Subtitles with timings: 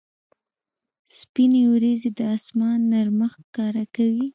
[1.19, 4.27] سپینې ورېځې د اسمان نرمښت ښکاره کوي.